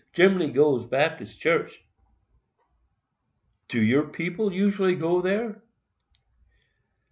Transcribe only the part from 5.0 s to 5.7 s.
there?"